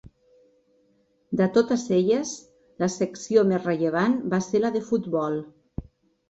[1.41, 2.31] De totes elles,
[2.85, 5.39] la secció més rellevant va ser la de futbol.